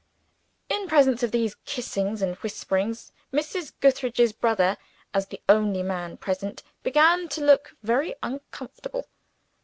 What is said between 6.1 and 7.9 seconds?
present, began to look